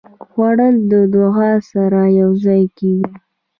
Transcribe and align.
خوړل 0.27 0.75
د 0.91 0.93
دعا 1.13 1.51
سره 1.71 2.01
یوځای 2.21 2.63
کېږي 2.77 3.11